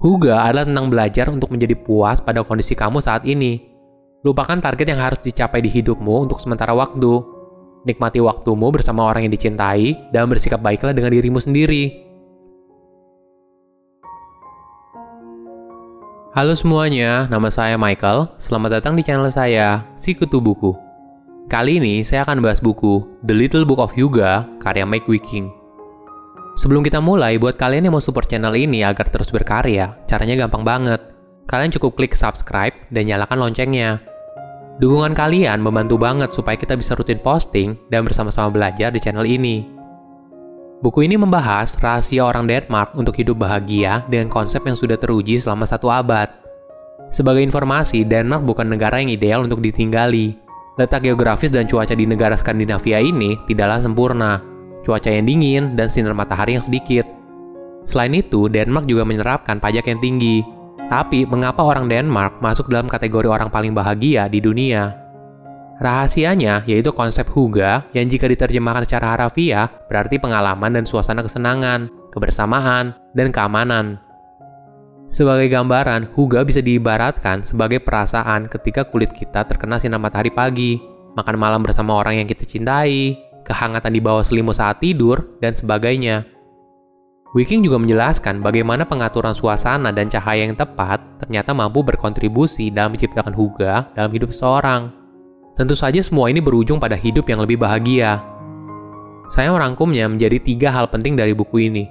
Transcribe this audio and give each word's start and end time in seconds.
Huga 0.00 0.48
adalah 0.48 0.64
tentang 0.64 0.88
belajar 0.88 1.28
untuk 1.28 1.52
menjadi 1.52 1.76
puas 1.76 2.24
pada 2.24 2.40
kondisi 2.40 2.72
kamu 2.72 3.04
saat 3.04 3.28
ini. 3.28 3.60
Lupakan 4.24 4.56
target 4.56 4.96
yang 4.96 5.00
harus 5.04 5.20
dicapai 5.20 5.60
di 5.60 5.68
hidupmu 5.68 6.24
untuk 6.24 6.40
sementara 6.40 6.72
waktu. 6.72 7.20
Nikmati 7.84 8.16
waktumu 8.24 8.72
bersama 8.72 9.04
orang 9.04 9.28
yang 9.28 9.32
dicintai 9.36 10.08
dan 10.08 10.24
bersikap 10.32 10.64
baiklah 10.64 10.96
dengan 10.96 11.12
dirimu 11.12 11.36
sendiri. 11.36 12.08
Halo 16.32 16.56
semuanya, 16.56 17.28
nama 17.28 17.52
saya 17.52 17.76
Michael. 17.76 18.32
Selamat 18.40 18.80
datang 18.80 18.96
di 18.96 19.04
channel 19.04 19.28
saya, 19.28 19.84
Si 20.00 20.16
Kutu 20.16 20.40
Buku. 20.40 20.72
Kali 21.52 21.76
ini 21.76 22.00
saya 22.00 22.24
akan 22.24 22.40
bahas 22.40 22.64
buku 22.64 23.04
The 23.20 23.36
Little 23.36 23.68
Book 23.68 23.84
of 23.84 23.92
Hyuga 23.92 24.48
karya 24.64 24.88
Mike 24.88 25.04
Wiking. 25.04 25.59
Sebelum 26.60 26.84
kita 26.84 27.00
mulai, 27.00 27.40
buat 27.40 27.56
kalian 27.56 27.88
yang 27.88 27.96
mau 27.96 28.04
support 28.04 28.28
channel 28.28 28.52
ini 28.52 28.84
agar 28.84 29.08
terus 29.08 29.32
berkarya, 29.32 29.96
caranya 30.04 30.44
gampang 30.44 30.60
banget. 30.60 31.00
Kalian 31.48 31.72
cukup 31.72 31.96
klik 31.96 32.12
subscribe 32.12 32.76
dan 32.92 33.08
nyalakan 33.08 33.48
loncengnya. 33.48 33.96
Dukungan 34.76 35.16
kalian 35.16 35.64
membantu 35.64 35.96
banget 35.96 36.28
supaya 36.36 36.60
kita 36.60 36.76
bisa 36.76 36.92
rutin 36.92 37.16
posting 37.16 37.80
dan 37.88 38.04
bersama-sama 38.04 38.52
belajar 38.52 38.92
di 38.92 39.00
channel 39.00 39.24
ini. 39.24 39.64
Buku 40.84 41.08
ini 41.08 41.16
membahas 41.16 41.80
rahasia 41.80 42.28
orang 42.28 42.44
Denmark 42.44 42.92
untuk 42.92 43.16
hidup 43.16 43.40
bahagia 43.40 44.04
dengan 44.12 44.28
konsep 44.28 44.60
yang 44.60 44.76
sudah 44.76 45.00
teruji 45.00 45.40
selama 45.40 45.64
satu 45.64 45.88
abad. 45.88 46.28
Sebagai 47.08 47.40
informasi, 47.40 48.04
Denmark 48.04 48.44
bukan 48.44 48.68
negara 48.68 49.00
yang 49.00 49.08
ideal 49.08 49.48
untuk 49.48 49.64
ditinggali. 49.64 50.36
Letak 50.76 51.08
geografis 51.08 51.48
dan 51.48 51.64
cuaca 51.64 51.96
di 51.96 52.04
negara 52.04 52.36
Skandinavia 52.36 53.00
ini 53.00 53.40
tidaklah 53.48 53.80
sempurna 53.80 54.49
cuaca 54.84 55.08
yang 55.12 55.26
dingin, 55.26 55.64
dan 55.76 55.88
sinar 55.92 56.16
matahari 56.16 56.56
yang 56.56 56.64
sedikit. 56.64 57.04
Selain 57.88 58.12
itu, 58.14 58.46
Denmark 58.46 58.86
juga 58.86 59.02
menerapkan 59.02 59.58
pajak 59.58 59.88
yang 59.90 60.00
tinggi. 60.00 60.44
Tapi, 60.90 61.22
mengapa 61.26 61.62
orang 61.62 61.86
Denmark 61.86 62.42
masuk 62.42 62.66
dalam 62.70 62.90
kategori 62.90 63.30
orang 63.30 63.48
paling 63.48 63.74
bahagia 63.74 64.26
di 64.26 64.42
dunia? 64.42 65.00
Rahasianya 65.80 66.68
yaitu 66.68 66.92
konsep 66.92 67.24
Huga 67.32 67.88
yang 67.96 68.04
jika 68.04 68.28
diterjemahkan 68.28 68.84
secara 68.84 69.16
harafiah 69.16 69.64
berarti 69.88 70.20
pengalaman 70.20 70.76
dan 70.76 70.84
suasana 70.84 71.24
kesenangan, 71.24 71.88
kebersamaan, 72.12 72.92
dan 73.16 73.32
keamanan. 73.32 73.96
Sebagai 75.08 75.48
gambaran, 75.48 76.12
Huga 76.12 76.44
bisa 76.44 76.60
diibaratkan 76.60 77.48
sebagai 77.48 77.80
perasaan 77.80 78.46
ketika 78.52 78.84
kulit 78.86 79.10
kita 79.16 79.48
terkena 79.48 79.80
sinar 79.80 79.98
matahari 79.98 80.28
pagi, 80.28 80.76
makan 81.16 81.36
malam 81.40 81.64
bersama 81.64 81.96
orang 81.96 82.20
yang 82.22 82.28
kita 82.28 82.44
cintai, 82.44 83.16
kehangatan 83.50 83.90
di 83.90 83.98
bawah 83.98 84.22
selimut 84.22 84.54
saat 84.54 84.78
tidur, 84.78 85.34
dan 85.42 85.58
sebagainya. 85.58 86.22
Wiking 87.34 87.62
juga 87.62 87.78
menjelaskan 87.78 88.42
bagaimana 88.42 88.86
pengaturan 88.86 89.34
suasana 89.34 89.94
dan 89.94 90.10
cahaya 90.10 90.46
yang 90.46 90.58
tepat 90.58 90.98
ternyata 91.22 91.54
mampu 91.54 91.82
berkontribusi 91.86 92.74
dalam 92.74 92.94
menciptakan 92.94 93.30
huga 93.30 93.86
dalam 93.94 94.10
hidup 94.10 94.34
seseorang. 94.34 94.90
Tentu 95.54 95.78
saja 95.78 96.02
semua 96.02 96.26
ini 96.26 96.42
berujung 96.42 96.82
pada 96.82 96.98
hidup 96.98 97.30
yang 97.30 97.38
lebih 97.42 97.54
bahagia. 97.58 98.18
Saya 99.30 99.54
merangkumnya 99.54 100.10
menjadi 100.10 100.42
tiga 100.42 100.74
hal 100.74 100.90
penting 100.90 101.14
dari 101.14 101.30
buku 101.30 101.70
ini. 101.70 101.86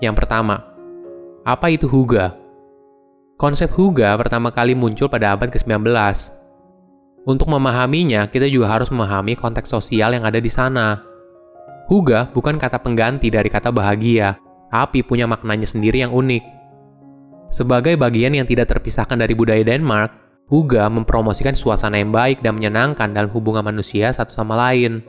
Yang 0.00 0.24
pertama, 0.24 0.64
apa 1.44 1.68
itu 1.68 1.84
huga? 1.84 2.32
Konsep 3.36 3.68
huga 3.76 4.16
pertama 4.16 4.48
kali 4.48 4.72
muncul 4.72 5.12
pada 5.12 5.36
abad 5.36 5.52
ke-19 5.52 5.84
untuk 7.24 7.50
memahaminya, 7.50 8.30
kita 8.30 8.46
juga 8.46 8.70
harus 8.70 8.92
memahami 8.92 9.34
konteks 9.34 9.72
sosial 9.72 10.14
yang 10.14 10.22
ada 10.28 10.38
di 10.38 10.50
sana. 10.52 11.02
Huga 11.88 12.28
bukan 12.30 12.60
kata 12.60 12.78
pengganti 12.84 13.32
dari 13.32 13.48
kata 13.48 13.72
bahagia, 13.72 14.36
tapi 14.68 15.00
punya 15.00 15.24
maknanya 15.24 15.64
sendiri 15.64 16.04
yang 16.04 16.12
unik. 16.12 16.44
Sebagai 17.48 17.96
bagian 17.96 18.36
yang 18.36 18.44
tidak 18.44 18.68
terpisahkan 18.68 19.16
dari 19.16 19.32
budaya 19.32 19.64
Denmark, 19.64 20.12
Huga 20.48 20.88
mempromosikan 20.88 21.52
suasana 21.52 22.00
yang 22.00 22.12
baik 22.12 22.40
dan 22.40 22.56
menyenangkan 22.56 23.12
dalam 23.12 23.28
hubungan 23.32 23.64
manusia 23.64 24.08
satu 24.08 24.32
sama 24.32 24.56
lain. 24.56 25.04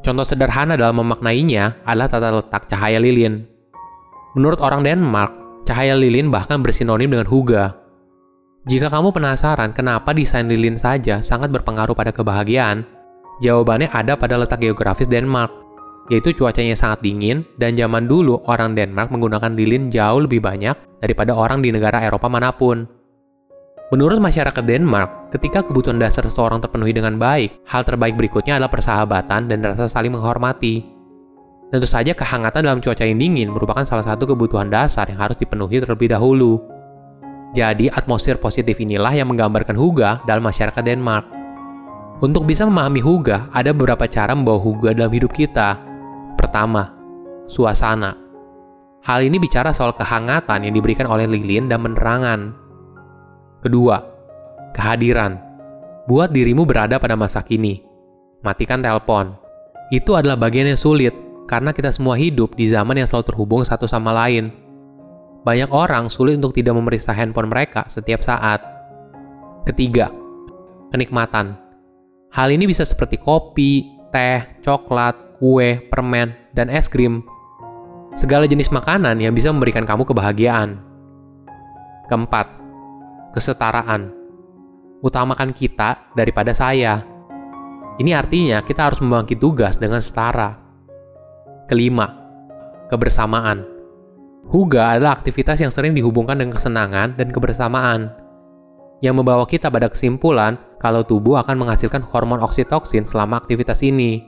Contoh 0.00 0.24
sederhana 0.24 0.76
dalam 0.76 1.04
memaknainya 1.04 1.84
adalah 1.84 2.08
tata 2.08 2.32
letak 2.32 2.64
cahaya 2.68 2.96
lilin. 2.96 3.44
Menurut 4.32 4.60
orang 4.64 4.80
Denmark, 4.80 5.64
cahaya 5.68 5.92
lilin 5.92 6.32
bahkan 6.32 6.64
bersinonim 6.64 7.12
dengan 7.12 7.28
Huga, 7.28 7.76
jika 8.68 8.92
kamu 8.92 9.16
penasaran 9.16 9.72
kenapa 9.72 10.12
desain 10.12 10.44
lilin 10.44 10.76
saja 10.76 11.24
sangat 11.24 11.48
berpengaruh 11.48 11.96
pada 11.96 12.12
kebahagiaan, 12.12 12.84
jawabannya 13.40 13.88
ada 13.88 14.12
pada 14.12 14.36
letak 14.36 14.60
geografis 14.60 15.08
Denmark, 15.08 15.48
yaitu 16.12 16.36
cuacanya 16.36 16.76
sangat 16.76 17.00
dingin 17.00 17.48
dan 17.56 17.80
zaman 17.80 18.04
dulu 18.04 18.44
orang 18.44 18.76
Denmark 18.76 19.08
menggunakan 19.08 19.56
lilin 19.56 19.88
jauh 19.88 20.20
lebih 20.20 20.44
banyak 20.44 20.76
daripada 21.00 21.32
orang 21.32 21.64
di 21.64 21.72
negara 21.72 22.04
Eropa 22.04 22.28
mana 22.28 22.52
pun. 22.52 22.84
Menurut 23.88 24.20
masyarakat 24.20 24.60
Denmark, 24.68 25.32
ketika 25.32 25.64
kebutuhan 25.64 25.96
dasar 25.96 26.28
seseorang 26.28 26.60
terpenuhi 26.60 26.92
dengan 26.92 27.16
baik, 27.16 27.64
hal 27.72 27.88
terbaik 27.88 28.20
berikutnya 28.20 28.60
adalah 28.60 28.68
persahabatan 28.68 29.48
dan 29.48 29.64
rasa 29.64 29.88
saling 29.88 30.12
menghormati. 30.12 30.84
Tentu 31.72 31.88
saja 31.88 32.12
kehangatan 32.12 32.68
dalam 32.68 32.84
cuaca 32.84 33.00
yang 33.00 33.16
dingin 33.16 33.48
merupakan 33.48 33.88
salah 33.88 34.04
satu 34.04 34.28
kebutuhan 34.28 34.68
dasar 34.68 35.08
yang 35.08 35.24
harus 35.24 35.40
dipenuhi 35.40 35.80
terlebih 35.80 36.12
dahulu. 36.12 36.77
Jadi, 37.56 37.88
atmosfer 37.88 38.36
positif 38.36 38.76
inilah 38.78 39.12
yang 39.16 39.32
menggambarkan 39.32 39.74
Huga 39.74 40.20
dalam 40.28 40.44
masyarakat 40.44 40.84
Denmark. 40.84 41.26
Untuk 42.18 42.44
bisa 42.44 42.66
memahami 42.66 43.00
Huga, 43.00 43.48
ada 43.54 43.70
beberapa 43.70 44.04
cara 44.10 44.34
membawa 44.34 44.60
Huga 44.60 44.92
dalam 44.92 45.10
hidup 45.14 45.32
kita. 45.32 45.78
Pertama, 46.36 46.92
suasana. 47.48 48.14
Hal 49.06 49.24
ini 49.24 49.40
bicara 49.40 49.72
soal 49.72 49.94
kehangatan 49.94 50.66
yang 50.68 50.74
diberikan 50.74 51.08
oleh 51.08 51.24
lilin 51.24 51.70
dan 51.70 51.80
penerangan. 51.80 52.52
Kedua, 53.64 53.96
kehadiran. 54.76 55.38
Buat 56.10 56.34
dirimu 56.34 56.68
berada 56.68 57.00
pada 57.00 57.16
masa 57.16 57.40
kini. 57.40 57.80
Matikan 58.44 58.84
telepon. 58.84 59.34
Itu 59.88 60.14
adalah 60.18 60.36
bagian 60.36 60.68
yang 60.68 60.76
sulit, 60.76 61.16
karena 61.48 61.72
kita 61.72 61.88
semua 61.94 62.20
hidup 62.20 62.52
di 62.54 62.68
zaman 62.68 63.00
yang 63.00 63.08
selalu 63.08 63.32
terhubung 63.32 63.62
satu 63.64 63.88
sama 63.88 64.12
lain, 64.12 64.52
banyak 65.46 65.70
orang 65.70 66.10
sulit 66.10 66.38
untuk 66.42 66.56
tidak 66.56 66.74
memeriksa 66.74 67.14
handphone 67.14 67.50
mereka 67.50 67.86
setiap 67.86 68.20
saat. 68.24 68.58
Ketiga, 69.62 70.10
kenikmatan. 70.90 71.54
Hal 72.34 72.50
ini 72.50 72.66
bisa 72.66 72.82
seperti 72.82 73.16
kopi, 73.20 73.86
teh, 74.10 74.42
coklat, 74.64 75.38
kue, 75.38 75.78
permen, 75.88 76.34
dan 76.52 76.68
es 76.68 76.90
krim. 76.90 77.22
Segala 78.18 78.50
jenis 78.50 78.74
makanan 78.74 79.22
yang 79.22 79.30
bisa 79.30 79.54
memberikan 79.54 79.86
kamu 79.86 80.02
kebahagiaan. 80.02 80.82
Keempat, 82.10 82.50
kesetaraan. 83.30 84.10
Utamakan 84.98 85.54
kita 85.54 86.10
daripada 86.18 86.50
saya. 86.50 87.06
Ini 88.02 88.10
artinya 88.18 88.58
kita 88.66 88.90
harus 88.90 88.98
membagi 88.98 89.38
tugas 89.38 89.78
dengan 89.78 90.02
setara. 90.02 90.58
Kelima, 91.70 92.10
kebersamaan 92.90 93.77
Huga 94.48 94.96
adalah 94.96 95.12
aktivitas 95.12 95.60
yang 95.60 95.68
sering 95.68 95.92
dihubungkan 95.92 96.40
dengan 96.40 96.56
kesenangan 96.56 97.20
dan 97.20 97.28
kebersamaan, 97.28 98.08
yang 99.04 99.20
membawa 99.20 99.44
kita 99.44 99.68
pada 99.68 99.92
kesimpulan 99.92 100.56
kalau 100.80 101.04
tubuh 101.04 101.36
akan 101.36 101.60
menghasilkan 101.60 102.00
hormon 102.00 102.40
oksitoksin 102.40 103.04
selama 103.04 103.36
aktivitas 103.44 103.84
ini. 103.84 104.24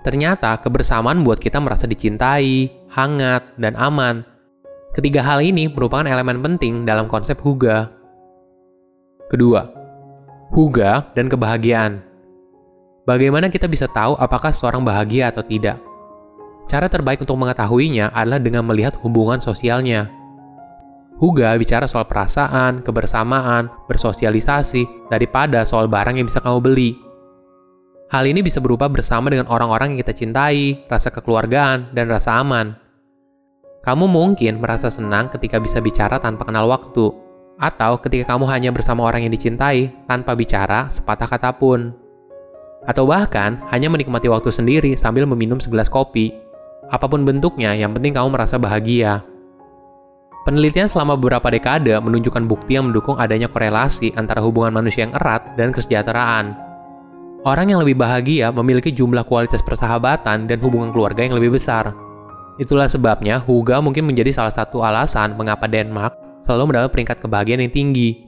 Ternyata 0.00 0.56
kebersamaan 0.64 1.20
membuat 1.20 1.44
kita 1.44 1.60
merasa 1.60 1.84
dicintai, 1.84 2.72
hangat, 2.88 3.44
dan 3.60 3.76
aman. 3.76 4.24
Ketiga 4.96 5.20
hal 5.20 5.44
ini 5.44 5.68
merupakan 5.68 6.08
elemen 6.08 6.40
penting 6.40 6.88
dalam 6.88 7.04
konsep 7.04 7.36
Huga. 7.44 7.92
Kedua, 9.28 9.68
Huga 10.56 11.12
dan 11.12 11.28
kebahagiaan. 11.28 12.00
Bagaimana 13.04 13.52
kita 13.52 13.68
bisa 13.68 13.84
tahu 13.92 14.16
apakah 14.16 14.56
seorang 14.56 14.80
bahagia 14.80 15.28
atau 15.28 15.44
tidak? 15.44 15.76
Cara 16.64 16.88
terbaik 16.88 17.20
untuk 17.20 17.36
mengetahuinya 17.36 18.12
adalah 18.16 18.40
dengan 18.40 18.64
melihat 18.64 18.96
hubungan 19.04 19.36
sosialnya. 19.38 20.08
Huga 21.20 21.54
bicara 21.54 21.86
soal 21.86 22.08
perasaan, 22.10 22.82
kebersamaan, 22.82 23.70
bersosialisasi, 23.86 25.12
daripada 25.12 25.62
soal 25.62 25.86
barang 25.86 26.18
yang 26.18 26.26
bisa 26.26 26.42
kamu 26.42 26.58
beli. 26.58 26.90
Hal 28.10 28.26
ini 28.26 28.42
bisa 28.42 28.58
berupa 28.58 28.90
bersama 28.90 29.30
dengan 29.30 29.46
orang-orang 29.46 29.94
yang 29.94 30.00
kita 30.02 30.14
cintai, 30.16 30.82
rasa 30.90 31.14
kekeluargaan, 31.14 31.94
dan 31.94 32.10
rasa 32.10 32.42
aman. 32.42 32.74
Kamu 33.86 34.10
mungkin 34.10 34.58
merasa 34.58 34.90
senang 34.90 35.30
ketika 35.30 35.60
bisa 35.60 35.78
bicara 35.78 36.18
tanpa 36.18 36.48
kenal 36.48 36.66
waktu, 36.66 37.12
atau 37.62 37.92
ketika 38.02 38.34
kamu 38.34 38.50
hanya 38.50 38.70
bersama 38.74 39.06
orang 39.06 39.22
yang 39.22 39.32
dicintai 39.32 39.94
tanpa 40.10 40.34
bicara 40.34 40.90
sepatah 40.90 41.30
kata 41.30 41.54
pun. 41.54 41.94
Atau 42.84 43.08
bahkan 43.08 43.62
hanya 43.72 43.88
menikmati 43.88 44.28
waktu 44.28 44.50
sendiri 44.52 44.92
sambil 44.98 45.24
meminum 45.24 45.56
segelas 45.56 45.88
kopi 45.88 46.43
Apa 46.92 47.08
pun 47.08 47.24
bentuknya, 47.24 47.72
yang 47.72 47.96
penting 47.96 48.12
kamu 48.12 48.34
merasa 48.34 48.60
bahagia. 48.60 49.24
Penelitian 50.44 50.84
selama 50.84 51.16
beberapa 51.16 51.48
dekade 51.48 51.96
menunjukkan 52.04 52.44
bukti 52.44 52.76
yang 52.76 52.92
mendukung 52.92 53.16
adanya 53.16 53.48
korelasi 53.48 54.12
antara 54.12 54.44
hubungan 54.44 54.76
manusia 54.76 55.08
yang 55.08 55.16
erat 55.16 55.56
dan 55.56 55.72
kesejahteraan. 55.72 56.52
Orang 57.44 57.72
yang 57.72 57.80
lebih 57.80 57.96
bahagia 57.96 58.52
memiliki 58.52 58.92
jumlah 58.92 59.24
kualitas 59.24 59.64
persahabatan 59.64 60.44
dan 60.44 60.58
hubungan 60.60 60.92
keluarga 60.92 61.24
yang 61.24 61.36
lebih 61.36 61.56
besar. 61.56 61.96
Itulah 62.60 62.88
sebabnya 62.88 63.40
Huga 63.40 63.80
mungkin 63.80 64.04
menjadi 64.04 64.32
salah 64.32 64.52
satu 64.52 64.84
alasan 64.84 65.36
mengapa 65.36 65.64
Denmark 65.68 66.12
selalu 66.44 66.72
mendapat 66.72 66.92
peringkat 66.92 67.16
kebahagiaan 67.24 67.64
yang 67.64 67.72
tinggi. 67.72 68.23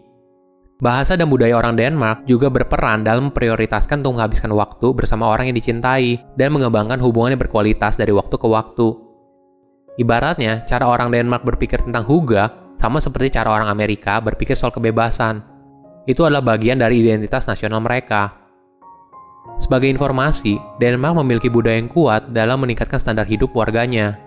Bahasa 0.76 1.16
dan 1.16 1.32
budaya 1.32 1.56
orang 1.56 1.72
Denmark 1.72 2.28
juga 2.28 2.52
berperan 2.52 3.00
dalam 3.00 3.32
memprioritaskan 3.32 4.04
untuk 4.04 4.20
menghabiskan 4.20 4.52
waktu 4.52 4.92
bersama 4.92 5.24
orang 5.24 5.48
yang 5.48 5.56
dicintai 5.56 6.20
dan 6.36 6.52
mengembangkan 6.52 7.00
hubungan 7.00 7.32
yang 7.32 7.40
berkualitas 7.40 7.96
dari 7.96 8.12
waktu 8.12 8.36
ke 8.36 8.44
waktu. 8.44 8.92
Ibaratnya, 9.96 10.68
cara 10.68 10.84
orang 10.84 11.08
Denmark 11.08 11.48
berpikir 11.48 11.80
tentang 11.80 12.04
Huga 12.04 12.76
sama 12.76 13.00
seperti 13.00 13.32
cara 13.32 13.56
orang 13.56 13.72
Amerika 13.72 14.20
berpikir 14.20 14.52
soal 14.52 14.68
kebebasan. 14.68 15.40
Itu 16.04 16.28
adalah 16.28 16.44
bagian 16.44 16.76
dari 16.76 17.00
identitas 17.00 17.48
nasional 17.48 17.80
mereka. 17.80 18.36
Sebagai 19.56 19.88
informasi, 19.88 20.60
Denmark 20.76 21.24
memiliki 21.24 21.48
budaya 21.48 21.80
yang 21.80 21.88
kuat 21.88 22.36
dalam 22.36 22.60
meningkatkan 22.60 23.00
standar 23.00 23.24
hidup 23.24 23.48
warganya. 23.56 24.20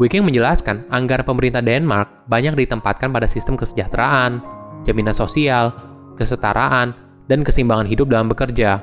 Wiking 0.00 0.24
menjelaskan, 0.24 0.88
anggaran 0.88 1.28
pemerintah 1.28 1.60
Denmark 1.60 2.24
banyak 2.24 2.56
ditempatkan 2.56 3.12
pada 3.12 3.28
sistem 3.28 3.60
kesejahteraan, 3.60 4.61
jaminan 4.86 5.14
sosial, 5.14 5.72
kesetaraan, 6.14 6.94
dan 7.30 7.42
keseimbangan 7.46 7.88
hidup 7.88 8.10
dalam 8.10 8.30
bekerja. 8.30 8.82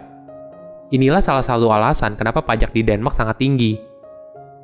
Inilah 0.89 1.21
salah 1.21 1.45
satu 1.45 1.69
alasan 1.69 2.17
kenapa 2.17 2.41
pajak 2.41 2.73
di 2.73 2.81
Denmark 2.81 3.13
sangat 3.13 3.37
tinggi. 3.37 3.77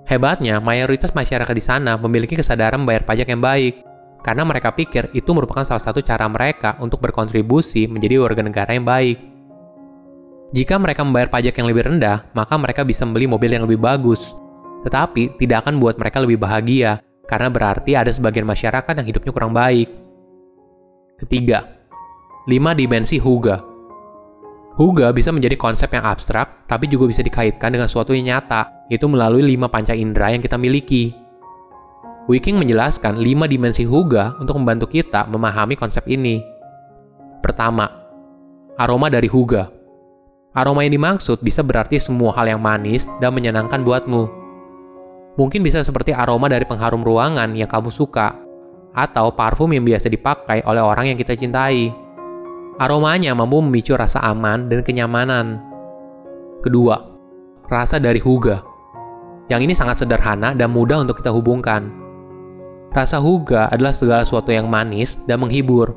Hebatnya, 0.06 0.62
mayoritas 0.62 1.14
masyarakat 1.14 1.54
di 1.54 1.64
sana 1.64 1.98
memiliki 1.98 2.38
kesadaran 2.38 2.82
membayar 2.82 3.06
pajak 3.06 3.30
yang 3.30 3.42
baik, 3.42 3.82
karena 4.26 4.42
mereka 4.42 4.74
pikir 4.74 5.14
itu 5.14 5.30
merupakan 5.34 5.66
salah 5.66 5.82
satu 5.82 6.02
cara 6.02 6.26
mereka 6.26 6.78
untuk 6.82 7.02
berkontribusi 7.02 7.86
menjadi 7.86 8.22
warga 8.22 8.42
negara 8.42 8.74
yang 8.74 8.86
baik. 8.86 9.18
Jika 10.54 10.78
mereka 10.78 11.02
membayar 11.02 11.30
pajak 11.30 11.58
yang 11.58 11.68
lebih 11.70 11.90
rendah, 11.90 12.26
maka 12.38 12.54
mereka 12.58 12.86
bisa 12.86 13.06
membeli 13.06 13.26
mobil 13.26 13.50
yang 13.54 13.66
lebih 13.66 13.82
bagus. 13.82 14.34
Tetapi, 14.86 15.42
tidak 15.42 15.66
akan 15.66 15.82
buat 15.82 15.98
mereka 15.98 16.22
lebih 16.22 16.38
bahagia, 16.38 17.02
karena 17.26 17.50
berarti 17.50 17.98
ada 17.98 18.14
sebagian 18.14 18.46
masyarakat 18.46 18.94
yang 18.94 19.08
hidupnya 19.10 19.34
kurang 19.34 19.54
baik. 19.58 20.05
Ketiga, 21.16 21.64
5 22.44 22.76
dimensi 22.76 23.16
Huga. 23.16 23.64
Huga 24.76 25.16
bisa 25.16 25.32
menjadi 25.32 25.56
konsep 25.56 25.88
yang 25.96 26.04
abstrak, 26.04 26.68
tapi 26.68 26.92
juga 26.92 27.08
bisa 27.08 27.24
dikaitkan 27.24 27.72
dengan 27.72 27.88
suatu 27.88 28.12
yang 28.12 28.36
nyata, 28.36 28.84
yaitu 28.92 29.08
melalui 29.08 29.40
lima 29.40 29.72
panca 29.72 29.96
indera 29.96 30.36
yang 30.36 30.44
kita 30.44 30.60
miliki. 30.60 31.16
Wiking 32.28 32.60
menjelaskan 32.60 33.16
lima 33.16 33.48
dimensi 33.48 33.88
Huga 33.88 34.36
untuk 34.44 34.60
membantu 34.60 34.92
kita 34.92 35.24
memahami 35.32 35.80
konsep 35.80 36.04
ini. 36.12 36.44
Pertama, 37.40 37.88
aroma 38.76 39.08
dari 39.08 39.32
Huga. 39.32 39.72
Aroma 40.52 40.84
yang 40.84 41.00
dimaksud 41.00 41.40
bisa 41.40 41.64
berarti 41.64 41.96
semua 41.96 42.36
hal 42.36 42.52
yang 42.52 42.60
manis 42.60 43.08
dan 43.24 43.32
menyenangkan 43.32 43.88
buatmu. 43.88 44.28
Mungkin 45.40 45.64
bisa 45.64 45.80
seperti 45.80 46.12
aroma 46.12 46.52
dari 46.52 46.68
pengharum 46.68 47.08
ruangan 47.08 47.56
yang 47.56 47.72
kamu 47.72 47.88
suka, 47.88 48.36
atau 48.96 49.36
parfum 49.36 49.68
yang 49.76 49.84
biasa 49.84 50.08
dipakai 50.08 50.64
oleh 50.64 50.80
orang 50.80 51.12
yang 51.12 51.20
kita 51.20 51.36
cintai. 51.36 51.92
Aromanya 52.80 53.36
mampu 53.36 53.60
memicu 53.60 53.96
rasa 54.00 54.24
aman 54.24 54.72
dan 54.72 54.84
kenyamanan. 54.84 55.60
Kedua, 56.64 56.98
rasa 57.68 58.00
dari 58.00 58.24
huga. 58.24 58.64
Yang 59.52 59.62
ini 59.70 59.74
sangat 59.78 60.02
sederhana 60.02 60.56
dan 60.58 60.72
mudah 60.72 61.04
untuk 61.04 61.22
kita 61.22 61.30
hubungkan. 61.30 61.92
Rasa 62.96 63.20
huga 63.20 63.68
adalah 63.70 63.92
segala 63.92 64.24
sesuatu 64.24 64.56
yang 64.56 64.72
manis 64.72 65.20
dan 65.28 65.44
menghibur. 65.44 65.92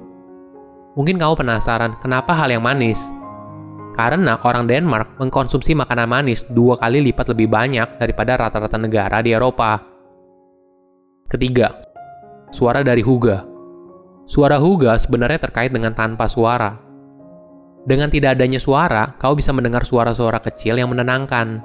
Mungkin 0.98 1.14
kamu 1.16 1.38
penasaran 1.38 1.94
kenapa 2.02 2.34
hal 2.34 2.50
yang 2.50 2.66
manis 2.66 3.06
karena 3.98 4.38
orang 4.46 4.70
Denmark 4.70 5.18
mengkonsumsi 5.18 5.74
makanan 5.74 6.06
manis 6.06 6.46
dua 6.46 6.78
kali 6.78 7.02
lipat 7.10 7.34
lebih 7.34 7.50
banyak 7.50 7.98
daripada 7.98 8.38
rata-rata 8.38 8.78
negara 8.78 9.18
di 9.18 9.34
Eropa. 9.34 9.82
Ketiga, 11.26 11.87
suara 12.48 12.80
dari 12.80 13.04
Huga. 13.04 13.44
Suara 14.28 14.60
Huga 14.60 14.96
sebenarnya 15.00 15.40
terkait 15.40 15.72
dengan 15.72 15.96
tanpa 15.96 16.28
suara. 16.28 16.76
Dengan 17.88 18.12
tidak 18.12 18.36
adanya 18.36 18.60
suara, 18.60 19.16
kau 19.16 19.32
bisa 19.32 19.48
mendengar 19.56 19.88
suara-suara 19.88 20.44
kecil 20.44 20.76
yang 20.76 20.92
menenangkan, 20.92 21.64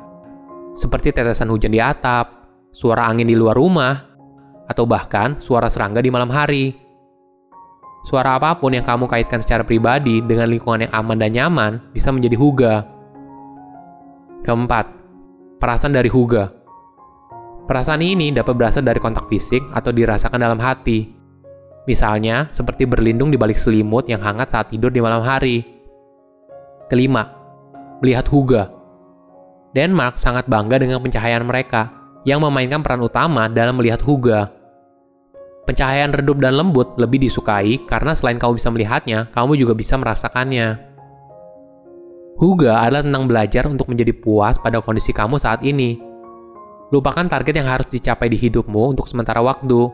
seperti 0.72 1.12
tetesan 1.12 1.52
hujan 1.52 1.76
di 1.76 1.84
atap, 1.84 2.48
suara 2.72 3.12
angin 3.12 3.28
di 3.28 3.36
luar 3.36 3.60
rumah, 3.60 4.08
atau 4.72 4.88
bahkan 4.88 5.36
suara 5.44 5.68
serangga 5.68 6.00
di 6.00 6.08
malam 6.08 6.32
hari. 6.32 6.72
Suara 8.08 8.40
apa 8.40 8.56
pun 8.60 8.72
yang 8.72 8.84
kamu 8.84 9.08
kaitkan 9.08 9.44
secara 9.44 9.64
pribadi 9.68 10.20
dengan 10.24 10.48
lingkungan 10.48 10.88
yang 10.88 10.94
aman 10.96 11.18
dan 11.20 11.32
nyaman 11.32 11.72
bisa 11.92 12.12
menjadi 12.12 12.36
huga. 12.40 12.76
Keempat, 14.44 14.86
perasaan 15.60 15.96
dari 15.96 16.12
huga. 16.12 16.63
Perasaan 17.64 18.04
ini 18.04 18.36
dapat 18.36 18.60
berasal 18.60 18.84
dari 18.84 19.00
kontak 19.00 19.32
fisik 19.32 19.64
atau 19.72 19.96
dirasakan 19.96 20.36
dalam 20.36 20.60
hati. 20.60 21.08
Misalnya, 21.88 22.52
seperti 22.52 22.84
berlindung 22.84 23.32
di 23.32 23.40
balik 23.40 23.56
selimut 23.56 24.08
yang 24.08 24.20
hangat 24.20 24.52
saat 24.52 24.72
tidur 24.72 24.92
di 24.92 25.00
malam 25.00 25.24
hari. 25.24 25.64
Kelima, 26.92 27.28
melihat 28.04 28.28
huga. 28.28 28.72
Denmark 29.72 30.20
sangat 30.20 30.48
bangga 30.52 30.80
dengan 30.80 31.00
pencahayaan 31.00 31.48
mereka, 31.48 31.92
yang 32.28 32.44
memainkan 32.44 32.84
peran 32.84 33.04
utama 33.04 33.48
dalam 33.48 33.80
melihat 33.80 34.04
huga. 34.04 34.52
Pencahayaan 35.64 36.12
redup 36.12 36.44
dan 36.44 36.60
lembut 36.60 37.00
lebih 37.00 37.24
disukai 37.24 37.80
karena 37.88 38.12
selain 38.12 38.36
kamu 38.36 38.60
bisa 38.60 38.70
melihatnya, 38.72 39.32
kamu 39.32 39.56
juga 39.56 39.74
bisa 39.76 39.96
merasakannya. 39.96 40.92
Huga 42.36 42.84
adalah 42.84 43.08
tentang 43.08 43.26
belajar 43.32 43.64
untuk 43.72 43.88
menjadi 43.88 44.12
puas 44.12 44.60
pada 44.60 44.84
kondisi 44.84 45.16
kamu 45.16 45.40
saat 45.40 45.64
ini. 45.64 46.13
Lupakan 46.94 47.26
target 47.26 47.58
yang 47.58 47.66
harus 47.66 47.90
dicapai 47.90 48.30
di 48.30 48.38
hidupmu 48.38 48.94
untuk 48.94 49.10
sementara 49.10 49.42
waktu. 49.42 49.90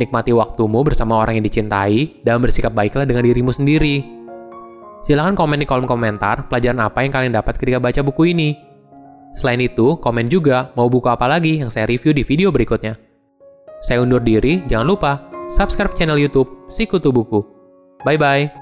Nikmati 0.00 0.32
waktumu 0.32 0.80
bersama 0.80 1.20
orang 1.20 1.36
yang 1.36 1.44
dicintai 1.44 2.24
dan 2.24 2.40
bersikap 2.40 2.72
baiklah 2.72 3.04
dengan 3.04 3.20
dirimu 3.20 3.52
sendiri. 3.52 4.00
Silahkan 5.04 5.36
komen 5.36 5.60
di 5.60 5.68
kolom 5.68 5.84
komentar 5.84 6.48
pelajaran 6.48 6.80
apa 6.88 7.04
yang 7.04 7.12
kalian 7.12 7.36
dapat 7.36 7.60
ketika 7.60 7.76
baca 7.76 8.00
buku 8.00 8.32
ini. 8.32 8.56
Selain 9.36 9.60
itu, 9.60 10.00
komen 10.00 10.32
juga 10.32 10.72
mau 10.72 10.88
buku 10.88 11.06
apa 11.12 11.28
lagi 11.28 11.60
yang 11.60 11.68
saya 11.68 11.84
review 11.84 12.16
di 12.16 12.24
video 12.24 12.48
berikutnya. 12.48 12.96
Saya 13.84 14.00
undur 14.00 14.24
diri, 14.24 14.64
jangan 14.72 14.88
lupa 14.88 15.12
subscribe 15.52 15.92
channel 16.00 16.16
YouTube 16.16 16.48
Sikutu 16.72 17.12
Buku. 17.12 17.44
Bye 18.08 18.16
bye. 18.16 18.59